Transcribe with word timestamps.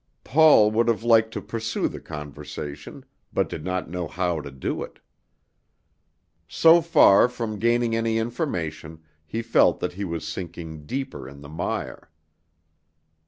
Paul 0.23 0.71
would 0.71 0.87
have 0.87 1.03
liked 1.03 1.31
to 1.33 1.43
pursue 1.43 1.87
the 1.87 1.99
conversation, 1.99 3.05
but 3.31 3.47
did 3.47 3.63
not 3.63 3.87
know 3.87 4.07
how 4.07 4.41
to 4.41 4.49
do 4.49 4.81
it. 4.81 4.97
So 6.47 6.81
far 6.81 7.29
from 7.29 7.59
gaining 7.59 7.95
any 7.95 8.17
information, 8.17 9.03
he 9.27 9.43
felt 9.43 9.79
that 9.79 9.93
he 9.93 10.03
was 10.03 10.27
sinking 10.27 10.87
deeper 10.87 11.29
in 11.29 11.41
the 11.41 11.49
mire. 11.49 12.09